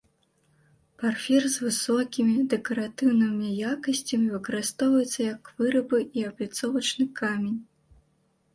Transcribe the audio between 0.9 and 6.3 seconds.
Парфір з высокімі дэкаратыўнымі якасцямі выкарыстоўваюцца як вырабы і